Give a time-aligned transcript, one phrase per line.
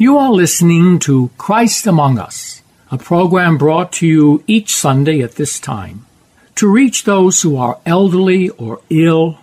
[0.00, 5.34] You are listening to Christ Among Us, a program brought to you each Sunday at
[5.34, 6.06] this time
[6.58, 9.38] to reach those who are elderly or ill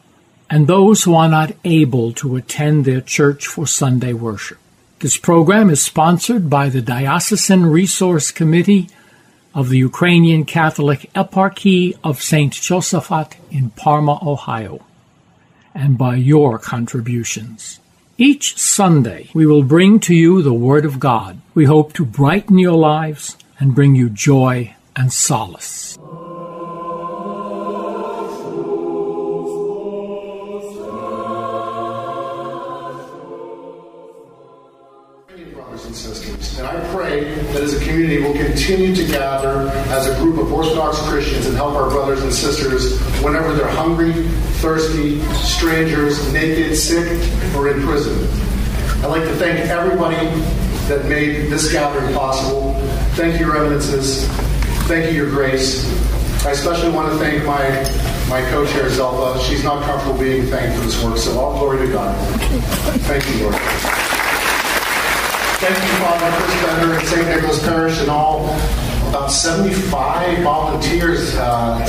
[0.49, 4.57] and those who are not able to attend their church for Sunday worship.
[4.99, 8.89] This program is sponsored by the Diocesan Resource Committee
[9.55, 12.51] of the Ukrainian Catholic Eparchy of St.
[12.53, 14.85] Josephat in Parma, Ohio,
[15.73, 17.79] and by your contributions.
[18.17, 21.39] Each Sunday, we will bring to you the Word of God.
[21.53, 25.97] We hope to brighten your lives and bring you joy and solace.
[35.53, 36.59] brothers and sisters.
[36.59, 37.44] And I pray
[37.95, 42.21] community we'll continue to gather as a group of Orthodox Christians and help our brothers
[42.23, 44.11] and sisters whenever they're hungry,
[44.59, 47.07] thirsty, strangers, naked, sick,
[47.55, 48.27] or in prison.
[49.01, 50.27] I'd like to thank everybody
[50.89, 52.73] that made this gathering possible.
[53.13, 54.27] Thank you, Your Eminences.
[54.87, 55.85] Thank you, Your Grace.
[56.45, 57.63] I especially want to thank my,
[58.29, 59.41] my co-chair, Zelda.
[59.43, 62.15] She's not comfortable being thanked for this work, so all glory to God.
[63.03, 63.94] Thank you, Lord.
[65.65, 67.27] Thank you, Father Chris Bender and St.
[67.27, 68.45] Nicholas Parish and all
[69.09, 71.83] about 75 volunteers, uh,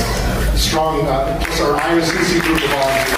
[0.55, 3.17] strong, uh, plus our IOCC group of volunteers.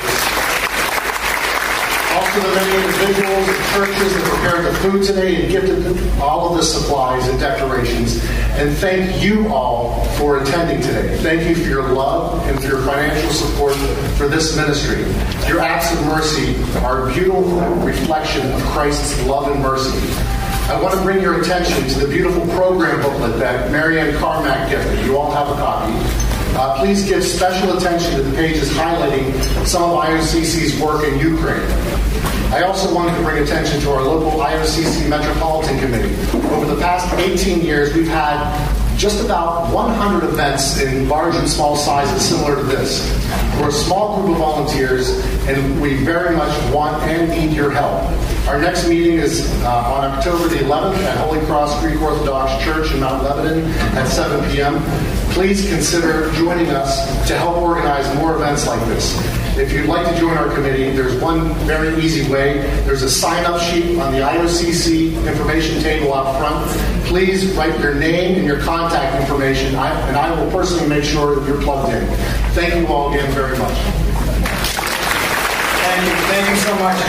[2.12, 6.58] Also the many individuals and churches that prepared the food today and gifted all of
[6.58, 8.22] the supplies and decorations.
[8.58, 11.16] And thank you all for attending today.
[11.20, 13.76] Thank you for your love and for your financial support
[14.18, 15.04] for this ministry.
[15.48, 20.39] Your acts of mercy are a beautiful reflection of Christ's love and mercy.
[20.70, 25.04] I want to bring your attention to the beautiful program booklet that Marianne Carmack gifted.
[25.04, 25.92] You all have a copy.
[26.56, 29.34] Uh, please give special attention to the pages highlighting
[29.66, 31.66] some of IOCC's work in Ukraine.
[32.54, 36.14] I also wanted to bring attention to our local IOCC Metropolitan Committee.
[36.54, 38.38] Over the past 18 years, we've had
[38.96, 43.10] just about 100 events in large and small sizes similar to this.
[43.60, 48.04] We're a small group of volunteers, and we very much want and need your help.
[48.50, 52.92] Our next meeting is uh, on October the 11th at Holy Cross Greek Orthodox Church
[52.92, 53.64] in Mount Lebanon
[53.96, 54.82] at 7 p.m.
[55.34, 59.16] Please consider joining us to help organize more events like this.
[59.56, 62.62] If you'd like to join our committee, there's one very easy way.
[62.86, 67.06] There's a sign up sheet on the IOCC information table out front.
[67.06, 69.78] Please write your name and your contact information, and
[70.18, 72.04] I will personally make sure that you're plugged in.
[72.54, 74.19] Thank you all again very much.
[75.90, 76.16] Thank you.
[76.30, 77.00] Thank you so much,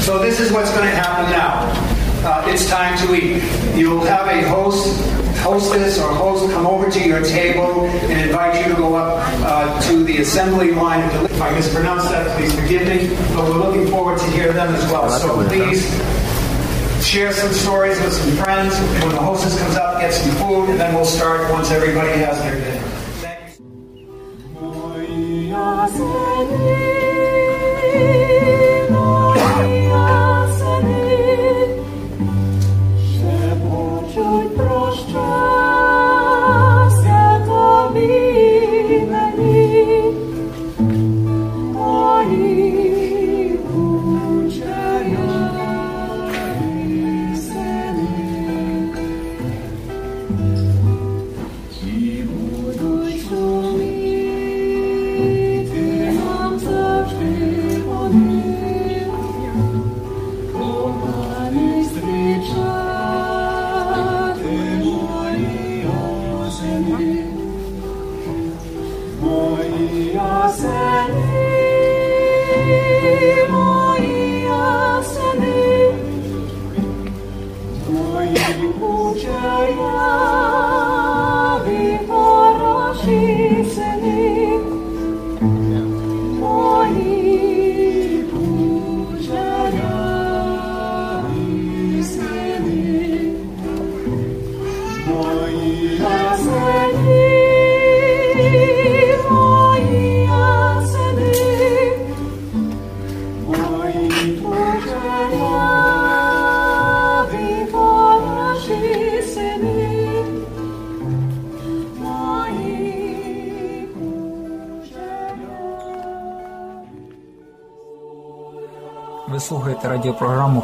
[0.00, 1.68] So this is what's going to happen now.
[2.26, 3.42] Uh, it's time to eat.
[3.76, 5.04] You'll have a host,
[5.40, 9.80] hostess or host come over to your table and invite you to go up uh,
[9.82, 11.04] to the assembly line.
[11.26, 13.14] If I mispronounce that, please forgive me.
[13.34, 15.10] But we're looking forward to hear them as well.
[15.10, 15.84] So please
[17.06, 18.78] share some stories with some friends.
[19.04, 22.38] When the hostess comes up, get some food, and then we'll start once everybody has
[22.38, 22.80] their dinner.
[26.00, 26.99] Thank you.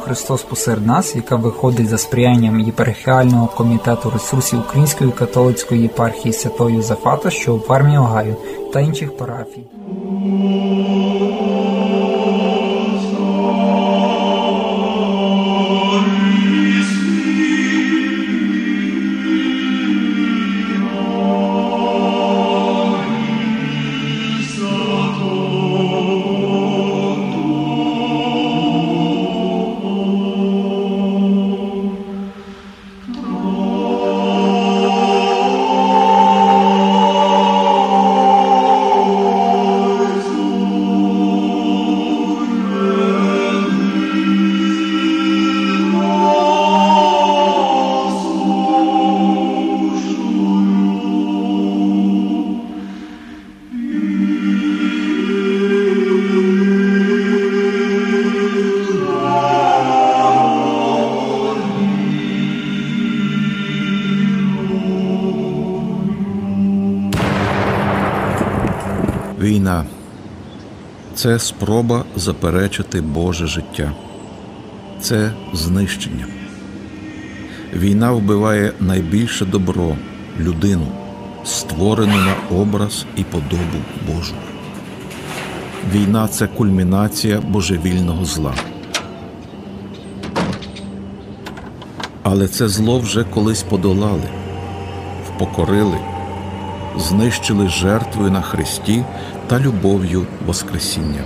[0.06, 7.31] Христос посеред нас, яка виходить за сприянням єпархіального комітету ресурсів Української католицької єпархії Святої Зафата,
[7.31, 8.35] що у Пармі Огайо,
[8.73, 9.67] та інших парафій.
[69.40, 69.84] Війна
[71.14, 73.92] це спроба заперечити Боже життя,
[75.00, 76.26] це знищення.
[77.74, 79.96] Війна вбиває найбільше добро
[80.40, 80.86] людину,
[81.44, 84.34] створену на образ і подобу Божу.
[85.92, 88.54] Війна це кульмінація божевільного зла.
[92.22, 94.28] Але це зло вже колись подолали,
[95.28, 95.98] впокорили
[96.98, 99.04] знищили жертвою на Христі
[99.46, 101.25] та любов'ю Воскресіння.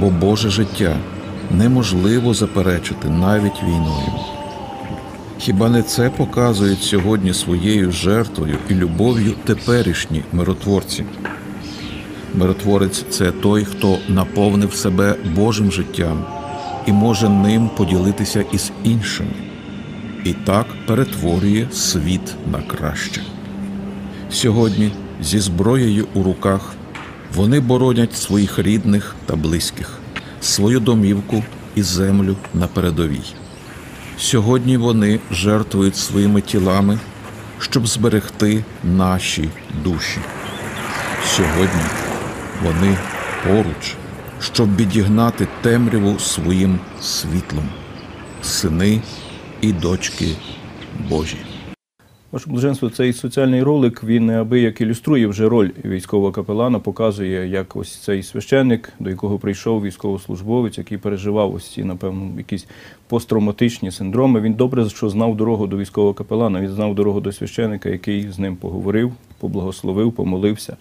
[0.00, 0.96] Бо Боже життя
[1.50, 4.12] неможливо заперечити навіть війною.
[5.38, 11.04] Хіба не це показують сьогодні своєю жертвою і любов'ю теперішні миротворці?
[12.34, 16.24] Миротворець це той, хто наповнив себе Божим життям
[16.86, 19.30] і може ним поділитися із іншими,
[20.24, 23.22] і так перетворює світ на краще.
[24.32, 26.72] Сьогодні зі зброєю у руках
[27.34, 29.98] вони боронять своїх рідних та близьких,
[30.40, 31.44] свою домівку
[31.74, 33.34] і землю на передовій.
[34.18, 36.98] Сьогодні вони жертвують своїми тілами,
[37.58, 39.48] щоб зберегти наші
[39.84, 40.18] душі.
[41.26, 41.82] Сьогодні
[42.64, 42.96] вони
[43.46, 43.94] поруч,
[44.40, 47.68] щоб відігнати темряву своїм світлом,
[48.42, 49.02] сини
[49.60, 50.36] і дочки
[51.08, 51.49] Божі.
[52.32, 57.96] Ваше блаженство, цей соціальний ролик він неабияк ілюструє вже роль військового капелана, показує, як ось
[57.96, 62.66] цей священник, до якого прийшов військовослужбовець, який переживав ось ці, напевно, якісь
[63.08, 64.40] посттравматичні синдроми.
[64.40, 68.38] Він добре що знав дорогу до військового капелана, він знав дорогу до священика, який з
[68.38, 70.76] ним поговорив, поблагословив, помолився.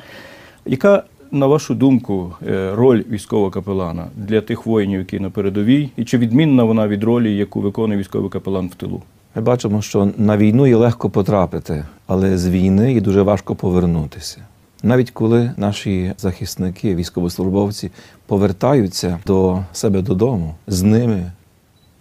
[0.66, 6.04] Яка, на вашу думку, е, роль військового капелана для тих воїнів, які на передовій, і
[6.06, 9.02] чи відмінна вона від ролі, яку виконує військовий капелан в тилу?
[9.36, 14.38] Ми бачимо, що на війну є легко потрапити, але з війни є дуже важко повернутися.
[14.84, 17.92] Навіть коли наші захисники, військовослужбовці
[18.26, 21.32] повертаються до себе додому, з ними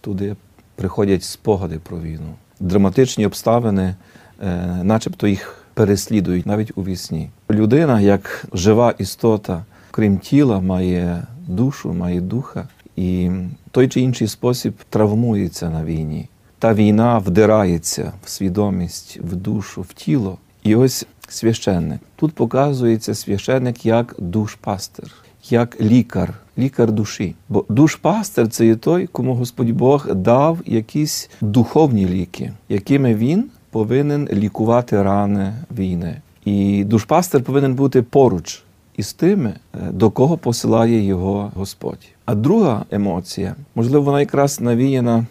[0.00, 0.36] туди
[0.74, 2.34] приходять спогади про війну.
[2.60, 3.94] Драматичні обставини,
[4.42, 7.30] е, начебто їх переслідують навіть у вісні.
[7.50, 13.30] Людина, як жива істота, крім тіла, має душу, має духа, і
[13.70, 16.28] той чи інший спосіб травмується на війні.
[16.58, 20.38] Та війна вдирається в свідомість, в душу, в тіло.
[20.62, 22.00] І ось священник.
[22.16, 25.12] Тут показується священник як душпастир,
[25.50, 27.34] як лікар, лікар душі.
[27.48, 34.28] Бо душпастир це є той, кому Господь Бог дав якісь духовні ліки, якими він повинен
[34.32, 36.20] лікувати рани війни.
[36.44, 38.62] І душпастир повинен бути поруч
[38.96, 42.08] із тими, е, до кого посилає його Господь.
[42.24, 45.26] А друга емоція, можливо, вона якраз навіяна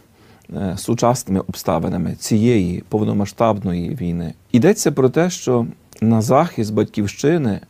[0.78, 4.34] сучасними обставинами цієї повномасштабної війни.
[4.52, 5.68] Йдеться про те, що
[6.02, 7.62] на захист батьківщини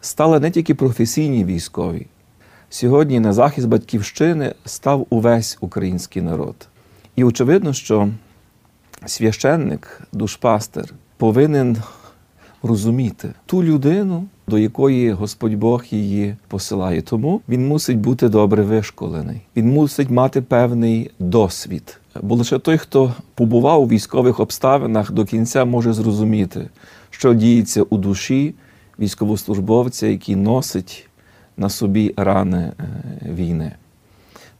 [0.00, 2.06] стали не тільки професійні військові.
[2.70, 6.68] Сьогодні на захист батьківщини став увесь український народ.
[7.16, 8.08] І очевидно, що
[9.06, 11.76] священник, душпастер повинен
[12.62, 17.02] розуміти ту людину, до якої Господь Бог її посилає.
[17.02, 19.40] Тому він мусить бути добре вишколений.
[19.56, 25.64] Він мусить мати певний досвід Бо лише той, хто побував у військових обставинах, до кінця
[25.64, 26.68] може зрозуміти,
[27.10, 28.54] що діється у душі
[28.98, 31.08] військовослужбовця, який носить
[31.56, 32.84] на собі рани е,
[33.34, 33.72] війни.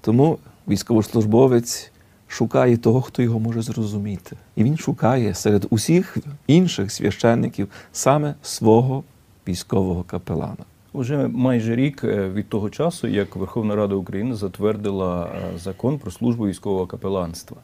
[0.00, 0.38] Тому
[0.69, 1.91] військовослужбовець
[2.29, 4.37] шукає того, хто його може зрозуміти.
[4.57, 9.05] І він шукає серед усіх інших священників саме свого
[9.48, 10.64] військового капелана.
[10.92, 16.10] Уже майже рік е, від того часу, як Верховна Рада України затвердила е, закон про
[16.10, 17.56] службу військового капеланства.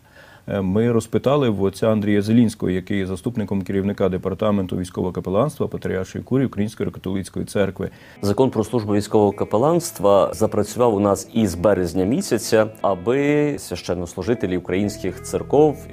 [0.48, 6.24] Е, Ми розпитали в отця Андрія Зелінського, який є заступником керівника департаменту військового капеланства Патріаршої
[6.24, 7.90] курії Української католицької церкви.
[8.22, 15.86] Закон про службу військового капеланства запрацював у нас із березня місяця, аби священнослужителі українських церков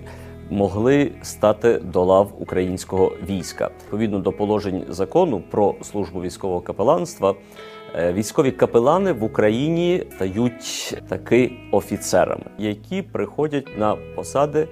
[0.50, 3.70] могли стати до лав українського війська.
[3.84, 7.36] Відповідно до положень закону про службу військового капеланства,
[7.96, 14.68] е, військові капелани в Україні стають таки офіцерами, які приходять на посади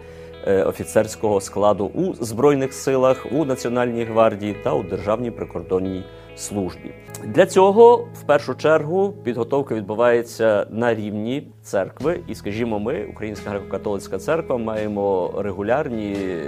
[0.48, 6.04] е, офіцерського складу у збройних силах, у Національній гвардії та у Державній прикордонній
[6.36, 6.92] службі.
[7.24, 14.18] Для цього в першу чергу підготовка відбувається на рівні церкви, і, скажімо, ми, Українська греко-католицька
[14.18, 16.44] церква, маємо регулярні е,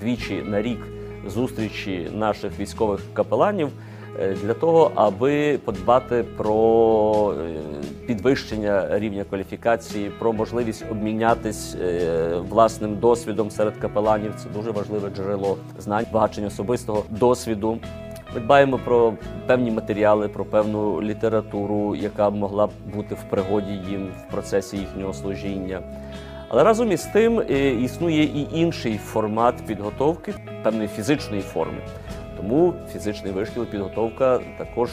[0.00, 0.78] двічі на рік
[1.26, 3.68] зустрічі наших військових капеланів.
[4.20, 7.54] е, Для того аби подбати про е,
[8.06, 11.76] підвищення рівня кваліфікації, про можливість обмінятись
[12.48, 17.78] власним досвідом серед капеланів, це дуже важливе джерело знань, багачення особистого досвіду.
[18.34, 19.14] Ми дбаємо про
[19.46, 25.12] певні матеріали, про певну літературу, яка могла б бути в пригоді їм в процесі їхнього
[25.12, 25.82] служіння.
[26.48, 31.78] Але разом із тим е, існує і інший формат підготовки певної фізичної форми.
[32.42, 34.90] Тому фізичний вишкіл, підготовка також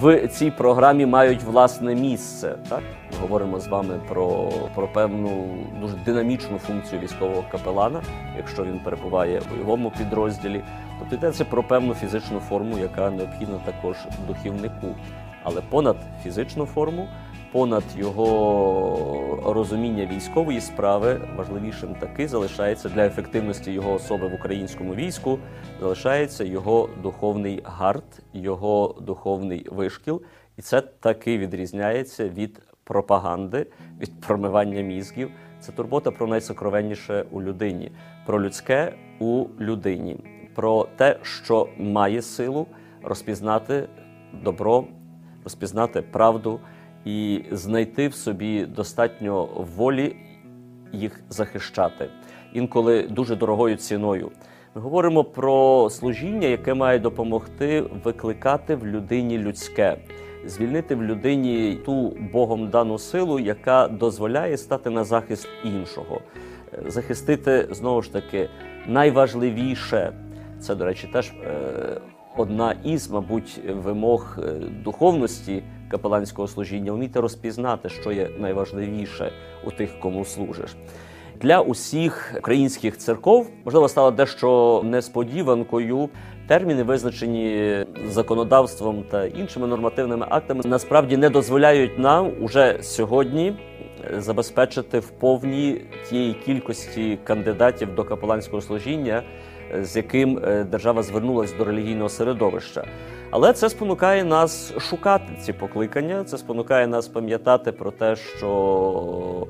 [0.00, 2.54] в цій програмі мають власне місце.
[2.68, 2.80] Так
[3.12, 5.48] ми говоримо з вами про, про певну
[5.80, 8.02] дуже динамічну функцію військового капелана,
[8.36, 10.62] якщо він перебуває в бойовому підрозділі.
[10.98, 14.86] Тобто йдеться про певну фізичну форму, яка необхідна також духівнику.
[15.42, 17.08] Але понад фізичну форму,
[17.52, 25.38] понад його розуміння військової справи, важливішим таки залишається для ефективності його особи в українському війську,
[25.80, 30.22] залишається його духовний гард, його духовний вишкіл.
[30.56, 33.66] І це таки відрізняється від пропаганди,
[34.00, 35.30] від промивання мізків.
[35.60, 37.92] Це турбота про найсокровенніше у людині,
[38.26, 40.16] про людське у людині,
[40.54, 42.66] про те, що має силу
[43.02, 43.88] розпізнати
[44.42, 44.84] добро,
[45.44, 46.60] розпізнати правду
[47.04, 50.16] і знайти в собі достатньо волі
[50.92, 52.08] їх захищати,
[52.52, 54.30] інколи дуже дорогою ціною.
[54.74, 59.96] Ми говоримо про служіння, яке має допомогти викликати в людині людське,
[60.46, 66.20] звільнити в людині ту Богом дану силу, яка дозволяє стати на захист іншого,
[66.78, 68.48] Е, захистити знову ж таки
[68.86, 70.12] найважливіше.
[70.60, 72.00] Це, до речі, теж е,
[72.36, 74.52] одна із, мабуть, вимог е,
[74.84, 79.32] духовності капеланського служіння вміти розпізнати, що є найважливіше
[79.64, 80.76] у тих, кому служиш.
[81.40, 86.08] Для усіх українських церков можливо стало дещо несподіванкою.
[86.46, 87.76] Терміни, визначені
[88.08, 93.56] законодавством та іншими нормативними актами, насправді не дозволяють нам уже сьогодні
[94.18, 99.22] забезпечити в повній тієї кількості кандидатів до капеланського служіння,
[99.82, 102.84] з яким е, держава звернулася до релігійного середовища.
[103.30, 109.46] Але це спонукає нас шукати ці покликання, це спонукає нас пам'ятати про те, що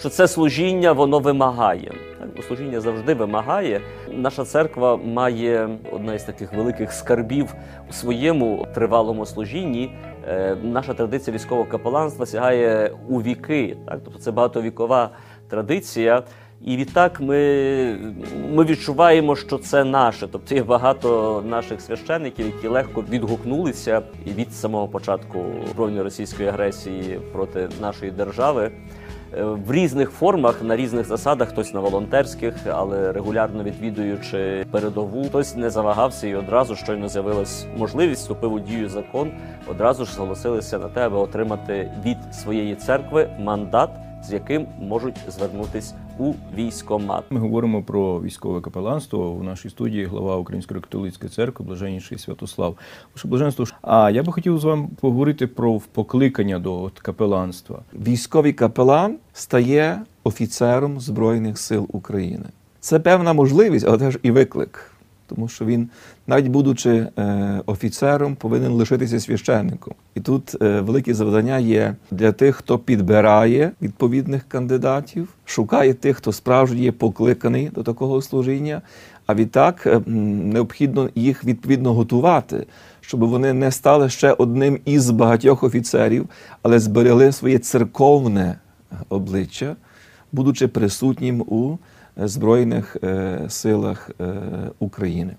[0.00, 1.92] що це служіння воно вимагає.
[2.18, 3.80] Так, бо служіння завжди вимагає.
[4.12, 7.54] Наша церква має одна із таких великих скарбів
[7.90, 9.92] у своєму тривалому служінні.
[10.28, 13.76] Е, наша традиція військового капеланства сягає у віки.
[13.86, 14.00] Так?
[14.04, 15.10] Тобто це багатовікова
[15.48, 16.22] традиція.
[16.64, 17.36] І відтак ми,
[18.52, 20.28] ми відчуваємо, що це наше.
[20.32, 25.38] Тобто є багато наших священників, які легко відгукнулися від самого початку
[25.70, 28.70] збройної російської агресії проти нашої держави.
[29.38, 35.56] Е, В різних формах на різних засадах, хтось на волонтерських, але регулярно відвідуючи передову, хтось
[35.56, 39.30] не завагався і одразу щойно з'явилась можливість, вступив у дію закон.
[39.66, 43.90] Одразу ж зголосилися на те, аби отримати від своєї церкви мандат,
[44.22, 47.24] з яким можуть звернутись у військомат.
[47.30, 49.30] Ми говоримо про військове капеланство.
[49.30, 52.76] У нашій студії глава Української католицької церкви, блаженніший Святослав.
[53.14, 53.64] Ваше блаженство.
[53.82, 57.78] А я би хотів з вами поговорити про покликання до капеланства.
[57.94, 62.46] Військовий капелан стає офіцером Збройних сил України.
[62.80, 64.89] Це певна можливість, але теж і виклик.
[65.30, 65.88] Тому що він,
[66.26, 69.94] навіть будучи е, офіцером, повинен лишитися священником.
[70.14, 76.32] І тут е, велике завдання є для тих, хто підбирає відповідних кандидатів, шукає тих, хто
[76.32, 78.82] справді є покликаний до такого служіння.
[79.26, 82.66] А відтак е, необхідно їх відповідно готувати,
[83.00, 86.28] щоб вони не стали ще одним із багатьох офіцерів,
[86.62, 88.58] але зберегли своє церковне
[89.08, 89.76] обличчя,
[90.32, 91.78] будучи присутнім у
[92.16, 94.32] Збройних е, силах е,
[94.78, 95.36] України.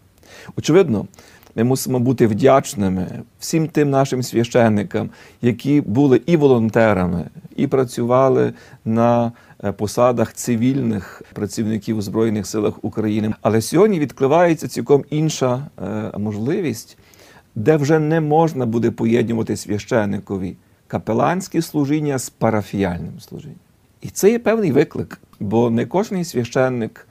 [0.55, 1.07] Очевидно,
[1.55, 3.07] ми мусимо бути вдячними
[3.39, 5.09] всім тим нашим священникам,
[5.41, 7.25] які були і волонтерами,
[7.55, 8.53] і працювали
[8.85, 9.31] на
[9.63, 13.33] е, посадах цивільних працівників у Збройних силах України.
[13.41, 16.97] Але сьогодні відкривається цілком інша е, можливість,
[17.55, 20.55] де вже не можна буде поєднувати священникові
[20.87, 23.70] капеланське служіння з парафіяльним служінням.
[24.01, 27.07] І це є певний виклик, бо не кожен священник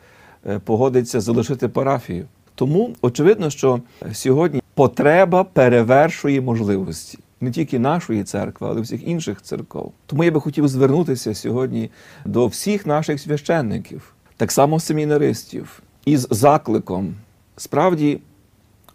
[0.46, 2.26] е, погодиться залишити парафію.
[2.54, 3.80] Тому очевидно, що
[4.12, 9.92] сьогодні потреба перевершує можливості не тільки нашої церкви, але й всіх інших церков.
[10.06, 11.90] Тому я би хотів звернутися сьогодні
[12.24, 17.14] до всіх наших священників, так само семінаристів, із закликом
[17.56, 18.20] справді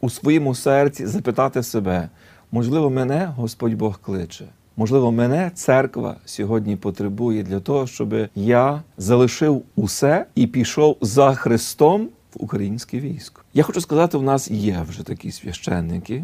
[0.02, 2.10] у своєму серці запитати себе,
[2.52, 4.46] можливо, мене Господь Бог кличе.
[4.78, 12.10] Можливо, мене церква сьогодні потребує для того, щоб я залишив усе і пішов за Христом
[12.34, 13.42] в українське військо.
[13.54, 16.24] Я хочу сказати, у нас є вже такі священники.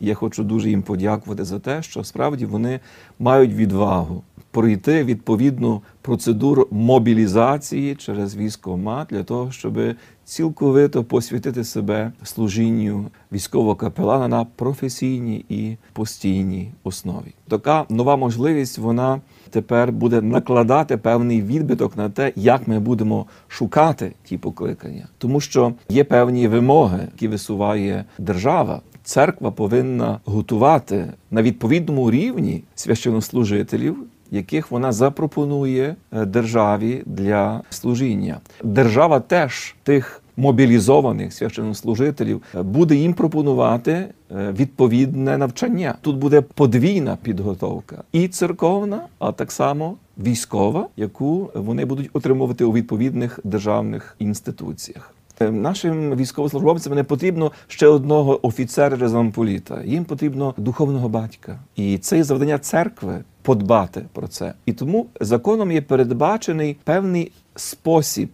[0.00, 2.80] Я хочу дуже їм подякувати за те, що справді вони
[3.18, 9.78] мають відвагу пройти відповідну процедуру мобілізації через військомат для того, щоб
[10.24, 17.34] цілковито посвятити себе служінню військового капелана на професійній і постійній основі.
[17.48, 24.12] Така нова можливість вона тепер буде накладати певний відбиток на те, як ми будемо шукати
[24.24, 28.80] ті покликання, тому що є певні вимоги, які висуває держава.
[29.04, 33.96] Церква повинна готувати на відповідному рівні священнослужителів,
[34.30, 38.40] яких вона запропонує е, державі для служіння.
[38.64, 44.08] Держава теж тих мобілізованих священнослужителів е, буде їм пропонувати е,
[44.52, 45.94] відповідне навчання.
[46.00, 52.72] Тут буде подвійна підготовка і церковна, а так само військова, яку вони будуть отримувати у
[52.72, 55.14] відповідних державних інституціях.
[55.42, 59.82] Е, Нашим військовослужбовцям не потрібно ще одного офіцера чи замполіта.
[59.84, 61.58] Їм потрібно духовного батька.
[61.76, 64.52] І це є завдання церкви подбати про це.
[64.66, 68.30] І тому законом є передбачений певний спосіб,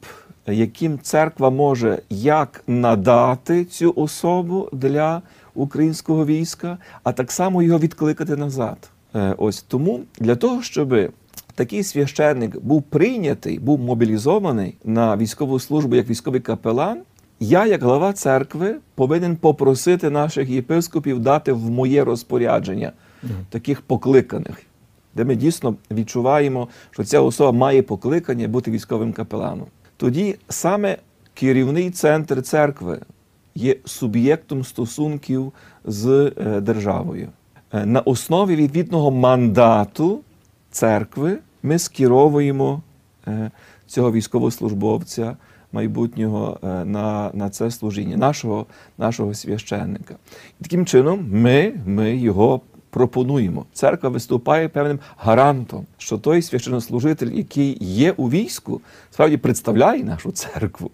[0.47, 5.23] яким церква може як надати цю особу для
[5.55, 8.91] українського війська, а так само його відкликати назад.
[9.15, 10.95] Е, Ось тому для того, щоб
[11.57, 17.01] такий священник був прийнятий, був мобілізований на військову службу як військовий капелан.
[17.41, 22.93] Я, як глава церкви, повинен попросити наших єпископів дати в моє розпорядження
[23.51, 24.63] таких покликаних,
[25.15, 29.67] де ми дійсно відчуваємо, що ця особа має покликання бути військовим капеланом.
[29.97, 30.97] Тоді саме
[31.35, 32.99] керівний центр церкви
[33.55, 35.53] є суб'єктом стосунків
[35.85, 37.29] з е, державою.
[37.73, 40.21] Е, На основі відповідного мандату
[40.71, 42.83] церкви ми скеровуємо
[43.27, 43.51] е,
[43.87, 45.37] цього військовослужбовця
[45.73, 48.67] майбутнього е, на, на це служіння, нашого,
[48.99, 50.15] нашого священника.
[50.61, 53.67] І таким чином ми, ми його пропонуємо.
[53.73, 60.91] Церква виступає певним гарантом, що той священнослужитель, який є у війську, справді представляє нашу церкву,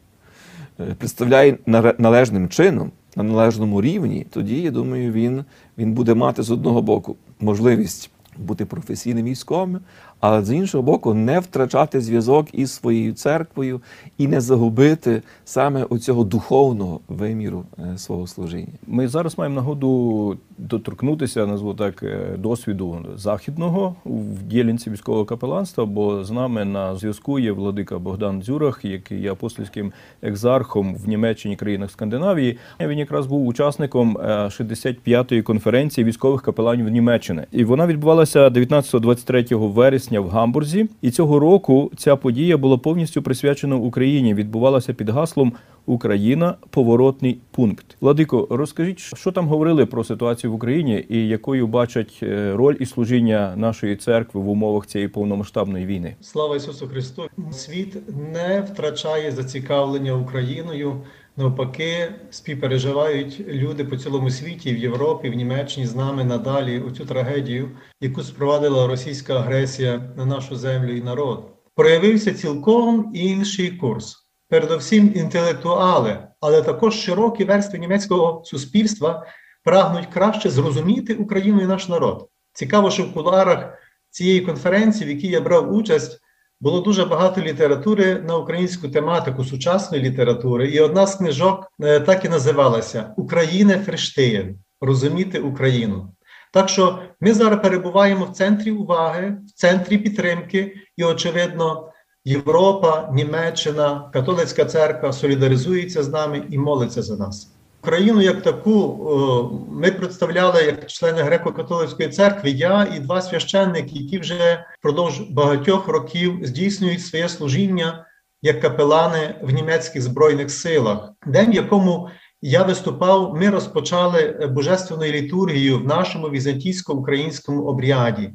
[0.81, 1.59] е, представляє
[1.99, 2.91] належним чином.
[3.17, 5.45] На належному рівні, тоді я думаю, він,
[5.79, 9.81] він буде мати з одного боку можливість бути професійним військовим,
[10.23, 13.81] але з іншого боку, не втрачати зв'язок із своєю церквою
[14.19, 18.73] і не загубити саме оцього духовного виміру е, свого служіння.
[18.87, 26.25] Ми зараз маємо нагоду доторкнутися, назву так, е, досвіду західного в ділянці військового капеланства, бо
[26.25, 31.91] з нами на зв'язку є владика Богдан Дзюрах, який є апостольським екзархом в Німеччині, країнах
[31.91, 32.59] Скандинавії.
[32.81, 37.47] Він якраз був учасником е, 65-ї конференції військових капеланів Німеччини.
[37.53, 40.89] І вона відбувалася 19-23 вересня в Гамбурзі.
[41.03, 44.35] І цього року ця подія була повністю присвячена Україні.
[44.35, 45.53] Відбувалася під гаслом
[45.87, 47.97] Україна поворотний пункт.
[48.01, 52.87] Владико, розкажіть, що там говорили про ситуацію в Україні і якою бачать е, роль і
[52.87, 56.17] служіння нашої церкви в умовах цієї повномасштабної війни?
[56.21, 57.23] Слава Ісусу Христу!
[57.53, 57.97] Світ
[58.33, 61.01] не втрачає зацікавлення Україною.
[61.37, 67.71] Навпаки, співпереживають люди по цілому світі, в Європі, в Німеччині з нами надалі оцю трагедію,
[68.01, 71.53] яку спровадила російська агресія на нашу землю і народ.
[71.75, 74.19] Проявився цілком інший курс.
[74.49, 79.27] передовсім інтелектуали, але також широкі верстви німецького суспільства
[79.65, 82.29] прагнуть краще зрозуміти Україну і наш народ.
[82.53, 83.79] Цікаво, що в кулуарах
[84.11, 86.22] цієї конференції, в якій я брав участь,
[86.63, 92.25] було дуже багато літератури на українську тематику, сучасної літератури, і одна з книжок е, так
[92.25, 96.15] і називалася Україна Фрештеєн розуміти Україну.
[96.53, 101.89] Так що ми зараз перебуваємо в центрі уваги, в центрі підтримки, і, очевидно,
[102.25, 107.55] Європа, Німеччина, католицька церква солідаризується з нами і молиться за нас.
[107.83, 112.51] Україну як таку ми представляли як члени греко-католицької церкви.
[112.51, 118.07] Я і два священники, які вже впродовж багатьох років здійснюють своє служіння
[118.43, 121.13] як капелани в німецьких збройних силах.
[121.27, 122.09] День, в якому
[122.43, 128.31] я виступав, ми розпочали божественною літургією в нашому візантійсько-українському обряді.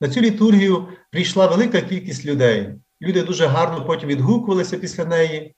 [0.00, 2.74] На цю літургію прийшла велика кількість людей.
[3.02, 5.54] Люди дуже гарно потім відгукувалися після неї,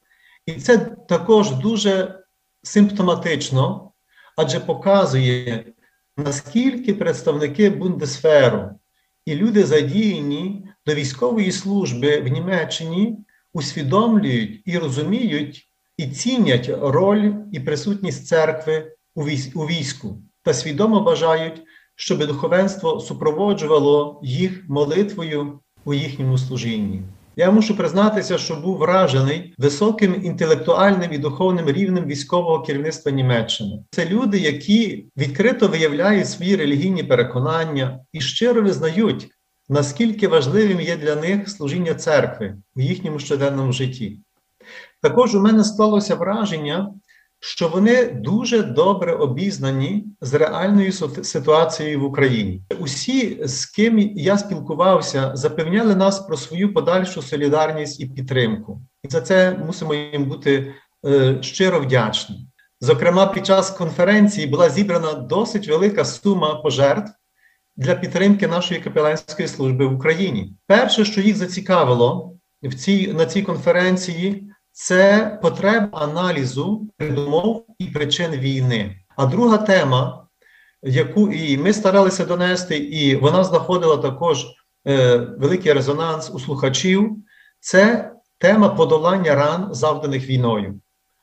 [0.47, 2.23] і це також дуже
[2.67, 3.93] симптоматично,
[4.37, 5.65] адже показує,
[6.17, 8.71] наскільки представники Бундесферу
[9.27, 13.19] і люди, задіяні до військової служби в Німеччині,
[13.53, 18.93] усвідомлюють і розуміють і цінять роль і присутність церкви
[19.55, 21.63] у війську та свідомо бажають,
[21.95, 27.03] щоб духовенство супроводжувало їх молитвою у їхньому служінні.
[27.39, 33.85] Я мушу признатися, що був вражений високим інтелектуальним і духовним рівнем військового керівництва Німеччини.
[33.91, 39.29] Це люди, які відкрито виявляють свої релігійні переконання і щиро визнають,
[39.69, 44.19] наскільки важливим є для них служіння церкви у їхньому щоденному житті.
[45.03, 46.91] Також у мене склалося враження,
[47.47, 52.63] що вони дуже добре обізнані з реальною ситуацією в Україні.
[52.79, 58.81] Усі, з ким я спілкувався, запевняли нас про свою подальшу солідарність і підтримку.
[59.03, 60.75] І за це мусимо їм бути
[61.07, 62.49] е, щиро вдячні.
[62.81, 67.13] Зокрема, під час конференції була зібрана досить велика сума пожертв
[67.77, 70.55] для підтримки нашої капеланської служби в Україні.
[70.67, 78.31] Перше, що їх зацікавило в цій на цій конференції це потреба аналізу передумов і причин
[78.31, 78.97] війни.
[79.17, 80.27] А друга тема,
[80.83, 84.47] яку і ми старалися донести, і вона знаходила також
[84.87, 87.17] е, великий резонанс у слухачів,
[87.61, 90.81] це тема подолання ран, завданих війною.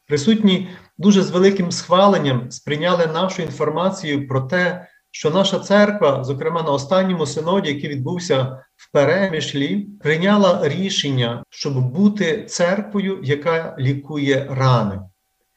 [0.08, 6.72] Присутні дуже з великим схваленням сприйняли нашу інформацію про те, що наша церква, зокрема на
[6.72, 15.00] останньому синоді, який відбувся в перемішлі, прийняла рішення, щоб бути церквою, яка лікує рани.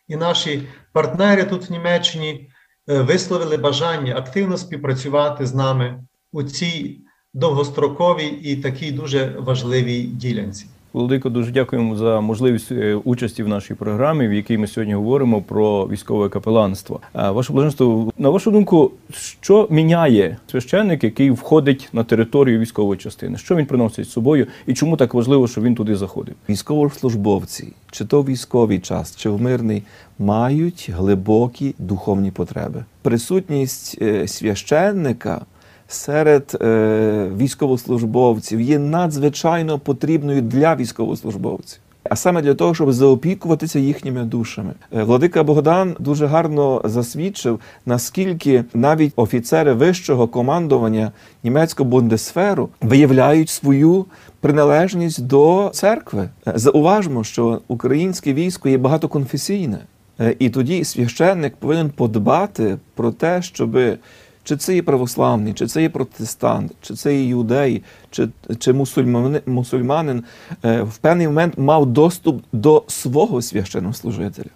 [0.09, 2.51] І наші партнери тут в Німеччині
[2.89, 7.01] е, висловили бажання активно співпрацювати з нами у цій
[7.35, 10.67] довгостроковій і такій дуже важливій ділянці.
[10.97, 15.43] Володико, дуже дякуємо за можливість е, участі в нашій програмі, в якій ми сьогодні говоримо
[15.43, 17.01] про військове капеланство.
[17.15, 23.39] Ваше блаженство, на вашу думку, що міняє священник, який входить на територію військової частини?
[23.39, 26.35] Що він приносить з собою, і чому так важливо, що він туди заходив?
[26.49, 29.83] Військовослужбовці, чи то військовий час, чи в мирний,
[30.19, 32.85] мають глибокі духовні потреби.
[33.03, 35.47] Присутність е, священника
[35.89, 41.81] серед е, військовослужбовців є надзвичайно потрібною для військовослужбовців.
[42.11, 48.65] А саме для того, щоб заопікуватися їхніми душами, е, Владика Богдан дуже гарно засвідчив, наскільки
[48.75, 54.07] навіть офіцери вищого командування німецького бундесферу виявляють свою
[54.41, 56.29] приналежність до церкви.
[56.49, 59.79] Е, зауважмо, що українське військо є багатоконфесійне,
[60.21, 63.99] е, і тоді священник повинен подбати про те, щоби
[64.47, 68.29] чи це є православний, чи це є протестант, чи це є юдей, чи
[68.59, 70.25] чи мусульманин, мусульманин
[70.65, 74.51] е, в певний момент мав доступ до свого священнослужителя.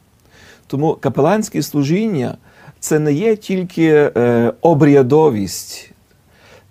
[0.67, 2.37] Тому капеланське служіння
[2.81, 5.93] це не є тільки е, обрядовість,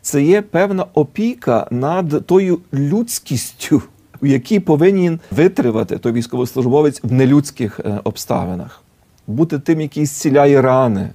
[0.01, 3.81] це є певна опіка над тою людськістю,
[4.21, 8.81] в якій повинен витривати той військовослужбовець в нелюдських е, обставинах,
[9.27, 11.09] бути тим, який зціляє рани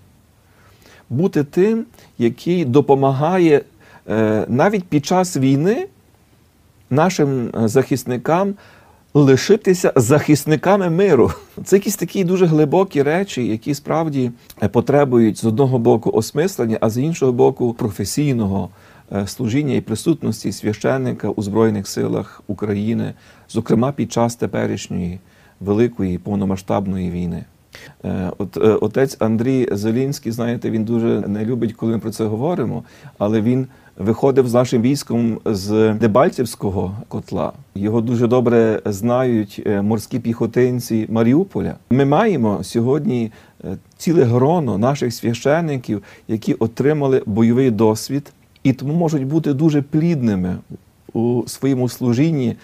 [1.14, 1.85] бути тим,
[2.18, 3.61] який допомагає
[4.09, 5.87] е, навіть під час війни
[6.90, 8.55] нашим е, захисникам
[9.14, 11.31] лишитися захисниками миру.
[11.64, 14.31] Це якісь такі дуже глибокі речі, які справді
[14.62, 18.68] е, потребують з одного боку осмислення, а з іншого боку професійного.
[19.27, 23.14] Служіння і присутності священника у Збройних силах України,
[23.48, 25.20] зокрема під час теперішньої
[25.61, 27.44] великої повномасштабної війни.
[28.04, 32.24] Е, от е, отець Андрій Зелінський, знаєте, він дуже не любить, коли ми про це
[32.24, 32.84] говоримо,
[33.18, 33.66] але він
[33.98, 37.52] виходив з нашим військом з Дебальцівського котла.
[37.74, 41.74] Його дуже добре знають е, морські піхотинці Маріуполя.
[41.90, 43.32] Ми маємо сьогодні
[43.96, 48.32] ціле гроно наших священників, які отримали бойовий досвід,
[48.62, 50.56] і тому можуть бути дуже плідними
[51.12, 52.56] у своєму служінні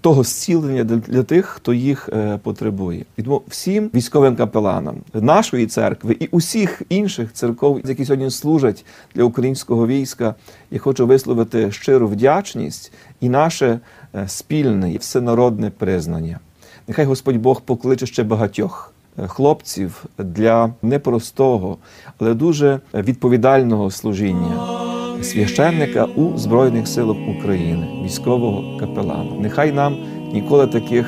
[0.00, 3.04] того зцілення для, тих, хто їх е, потребує.
[3.16, 8.84] І тому всім військовим капеланам нашої церкви і усіх інших церков, які сьогодні служать
[9.14, 10.34] для українського війська,
[10.70, 13.80] я хочу висловити щиру вдячність і наше
[14.14, 16.40] е, спільне і всенародне признання.
[16.88, 21.76] Нехай Господь Бог покличе ще багатьох е, хлопців для непростого,
[22.18, 24.87] але дуже відповідального служіння
[25.24, 29.30] священника у Збройних силах України, військового капелана.
[29.40, 29.96] Нехай нам
[30.32, 31.06] ніколи таких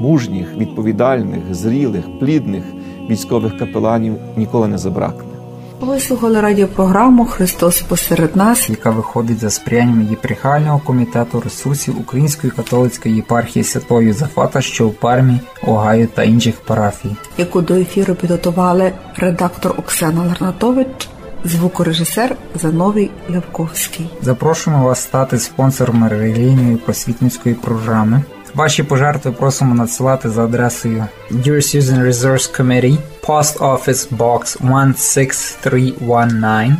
[0.00, 2.64] мужніх, відповідальних, зрілих, плідних
[3.10, 5.34] військових капеланів ніколи не забракне.
[5.80, 13.16] Ви слухали радіопрограму Христос посеред нас, яка виходить за сприянням єпархіального комітету ресурсів Української католицької
[13.16, 17.16] єпархії Святого Юзефата, що в Пармі, Огайо та інших парафій.
[17.38, 21.08] яку до ефіру підготували редактор Оксана Ларнатович,
[21.44, 24.06] звукорежисер Зановій Левковський.
[24.22, 28.22] Запрошуємо вас стати спонсором релігійної просвітницької програми.
[28.54, 34.58] Ваші пожертви просимо надсилати за адресою Dear Susan Resource Committee, Post Office Box
[34.96, 36.72] 16319,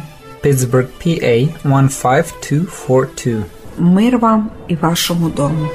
[0.45, 3.43] Pittsburgh, PA 15242.
[3.79, 5.69] Мир вам і вашому дому.